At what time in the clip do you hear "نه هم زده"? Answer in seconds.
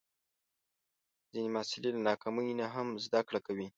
2.59-3.21